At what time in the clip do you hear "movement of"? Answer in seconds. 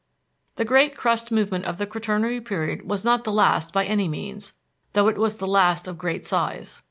1.31-1.77